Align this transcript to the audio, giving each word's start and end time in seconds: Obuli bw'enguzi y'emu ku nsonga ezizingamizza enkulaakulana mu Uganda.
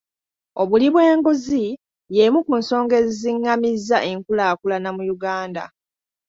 Obuli 0.61 0.87
bw'enguzi 0.93 1.65
y'emu 2.15 2.39
ku 2.47 2.53
nsonga 2.59 2.93
ezizingamizza 3.01 3.97
enkulaakulana 4.11 4.89
mu 4.97 5.03
Uganda. 5.15 5.63